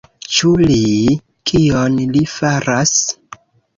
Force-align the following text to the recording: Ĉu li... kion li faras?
Ĉu 0.35 0.53
li... 0.61 0.77
kion 1.51 2.01
li 2.17 2.25
faras? 2.33 2.95